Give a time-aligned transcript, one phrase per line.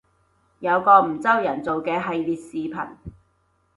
[0.57, 2.97] 有個梧州人做嘅系列視頻